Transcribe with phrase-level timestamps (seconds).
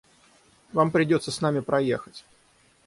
[0.73, 2.25] Вам придется с нами проехать.